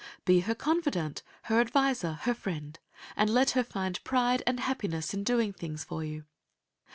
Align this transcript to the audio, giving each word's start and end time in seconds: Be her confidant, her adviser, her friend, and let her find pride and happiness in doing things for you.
Be 0.25 0.39
her 0.39 0.55
confidant, 0.55 1.21
her 1.43 1.59
adviser, 1.61 2.13
her 2.21 2.33
friend, 2.33 2.79
and 3.15 3.29
let 3.29 3.51
her 3.51 3.63
find 3.63 4.03
pride 4.03 4.41
and 4.47 4.59
happiness 4.59 5.13
in 5.13 5.23
doing 5.23 5.53
things 5.53 5.83
for 5.83 6.03
you. 6.03 6.23